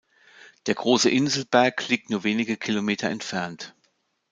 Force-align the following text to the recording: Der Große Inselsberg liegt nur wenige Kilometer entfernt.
Der 0.65 0.73
Große 0.73 1.11
Inselsberg 1.11 1.87
liegt 1.87 2.09
nur 2.09 2.23
wenige 2.23 2.57
Kilometer 2.57 3.07
entfernt. 3.09 3.75